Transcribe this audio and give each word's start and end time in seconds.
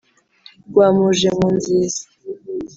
rwamuje 0.69 1.29
mu 1.37 1.47
nziza 1.55 2.03